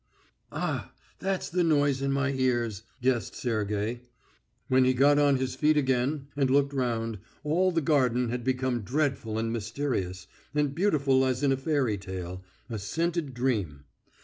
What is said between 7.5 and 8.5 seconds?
the garden had